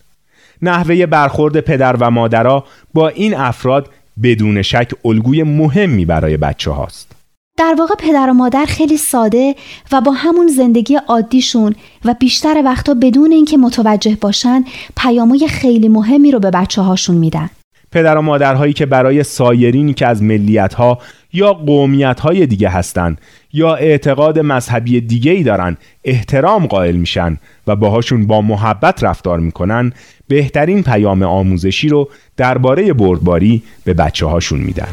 [0.61, 3.89] نحوه برخورد پدر و مادرها با این افراد
[4.23, 7.14] بدون شک الگوی مهمی برای بچه هاست.
[7.57, 9.55] در واقع پدر و مادر خیلی ساده
[9.91, 11.75] و با همون زندگی عادیشون
[12.05, 14.63] و بیشتر وقتا بدون اینکه متوجه باشن
[14.97, 17.49] پیامای خیلی مهمی رو به بچه هاشون میدن.
[17.91, 20.99] پدر و مادرهایی که برای سایرینی که از ملیت ها
[21.33, 23.21] یا قومیت های دیگه هستند
[23.53, 27.37] یا اعتقاد مذهبی دیگه ای دارن احترام قائل میشن
[27.67, 29.93] و باهاشون با محبت رفتار می‌کنن
[30.27, 34.87] بهترین پیام آموزشی رو درباره بردباری به بچه هاشون میدن.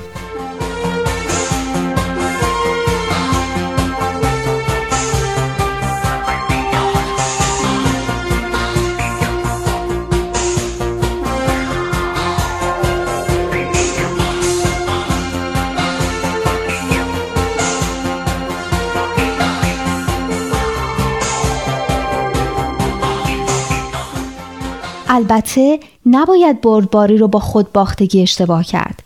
[25.32, 29.02] البته نباید بردباری رو با خود باختگی اشتباه کرد.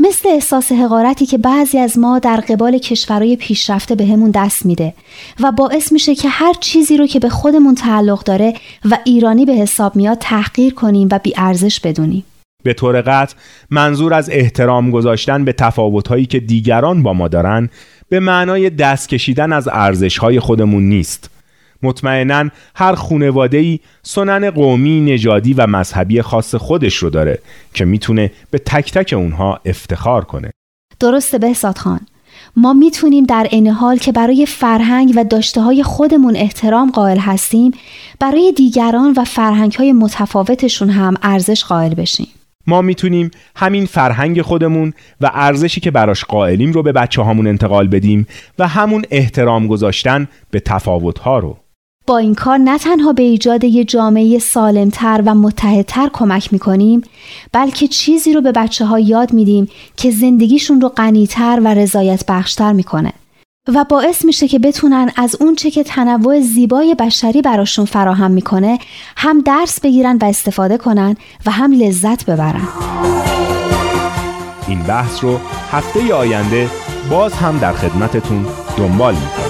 [0.00, 4.94] مثل احساس حقارتی که بعضی از ما در قبال کشورهای پیشرفته به همون دست میده
[5.40, 8.54] و باعث میشه که هر چیزی رو که به خودمون تعلق داره
[8.84, 12.24] و ایرانی به حساب میاد تحقیر کنیم و بیارزش بدونیم.
[12.62, 13.34] به طور قطع
[13.70, 17.70] منظور از احترام گذاشتن به تفاوتهایی که دیگران با ما دارن
[18.08, 21.33] به معنای دست کشیدن از ارزشهای خودمون نیست.
[21.84, 27.38] مطمئنا هر خونواده ای سنن قومی، نژادی و مذهبی خاص خودش رو داره
[27.74, 30.50] که می‌تونه به تک تک اونها افتخار کنه.
[31.00, 32.00] درسته بهزاد خان.
[32.56, 37.72] ما می‌تونیم در این حال که برای فرهنگ و داشته های خودمون احترام قائل هستیم
[38.20, 42.28] برای دیگران و فرهنگ های متفاوتشون هم ارزش قائل بشیم.
[42.66, 47.88] ما می‌تونیم همین فرهنگ خودمون و ارزشی که براش قائلیم رو به بچه هامون انتقال
[47.88, 48.26] بدیم
[48.58, 51.56] و همون احترام گذاشتن به تفاوت ها رو
[52.06, 57.02] با این کار نه تنها به ایجاد یک جامعه سالمتر و متحدتر کمک می‌کنیم
[57.52, 62.72] بلکه چیزی رو به بچه ها یاد میدیم که زندگیشون رو غنیتر و رضایت بخشتر
[62.72, 63.12] می‌کنه.
[63.68, 68.78] و باعث میشه که بتونن از اونچه که تنوع زیبای بشری براشون فراهم می‌کنه
[69.16, 72.68] هم درس بگیرن و استفاده کنن و هم لذت ببرن.
[74.68, 75.38] این بحث رو
[75.70, 76.70] هفته آینده
[77.10, 78.46] باز هم در خدمتتون
[78.76, 79.43] دنبال می‌کنم.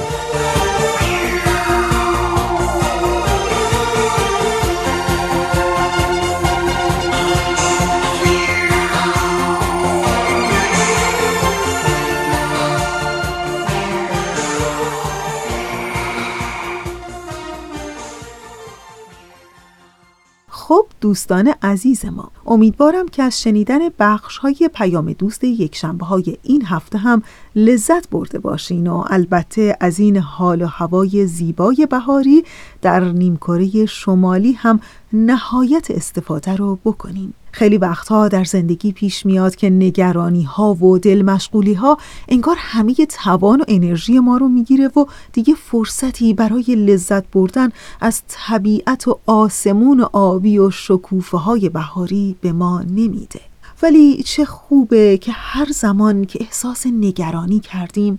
[20.66, 26.36] خب دوستان عزیز ما امیدوارم که از شنیدن بخش های پیام دوست یک شنبه های
[26.42, 27.22] این هفته هم
[27.56, 32.44] لذت برده باشین و البته از این حال و هوای زیبای بهاری
[32.82, 34.80] در نیمکره شمالی هم
[35.14, 37.34] نهایت استفاده رو بکنیم.
[37.52, 41.98] خیلی وقتها در زندگی پیش میاد که نگرانی ها و دل مشغولی ها
[42.28, 47.68] انگار همه توان و انرژی ما رو می‌گیره و دیگه فرصتی برای لذت بردن
[48.00, 53.40] از طبیعت و آسمون و آبی و شکوفه های بهاری به ما نمیده.
[53.82, 58.18] ولی چه خوبه که هر زمان که احساس نگرانی کردیم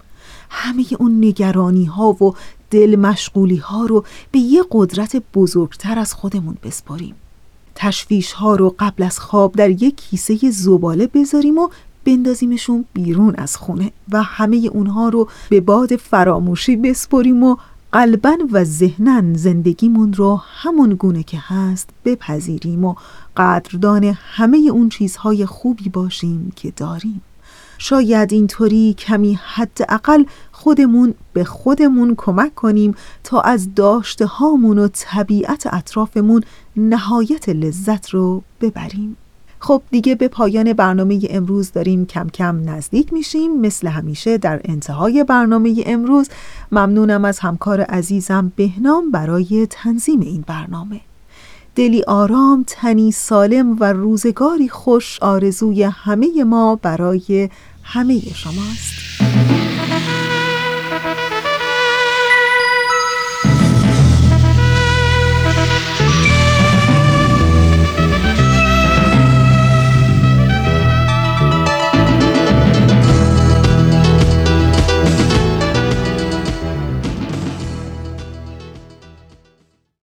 [0.50, 2.36] همه اون نگرانی ها و
[2.72, 7.16] دل مشغولی ها رو به یه قدرت بزرگتر از خودمون بسپاریم.
[7.76, 11.70] تشویش ها رو قبل از خواب در یک کیسه زباله بذاریم و
[12.05, 17.55] بندازیمشون بیرون از خونه و همه اونها رو به باد فراموشی بسپریم و
[17.91, 22.95] قلبا و ذهنا زندگیمون رو همون گونه که هست بپذیریم و
[23.38, 27.22] قدردان همه اون چیزهای خوبی باشیم که داریم.
[27.78, 35.73] شاید اینطوری کمی حداقل خودمون به خودمون کمک کنیم تا از داشته هامون و طبیعت
[35.73, 36.43] اطرافمون
[36.76, 39.17] نهایت لذت رو ببریم.
[39.59, 45.23] خب دیگه به پایان برنامه امروز داریم کم کم نزدیک میشیم مثل همیشه در انتهای
[45.23, 46.30] برنامه امروز.
[46.71, 51.01] ممنونم از همکار عزیزم بهنام برای تنظیم این برنامه.
[51.76, 57.49] دلی آرام تنی سالم و روزگاری خوش آرزوی همه ما برای
[57.84, 58.95] همه شماست.